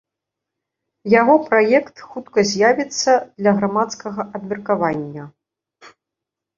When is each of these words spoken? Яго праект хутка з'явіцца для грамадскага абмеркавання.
Яго 1.21 1.35
праект 1.49 1.95
хутка 2.09 2.39
з'явіцца 2.53 3.11
для 3.39 3.51
грамадскага 3.63 4.21
абмеркавання. 4.35 5.33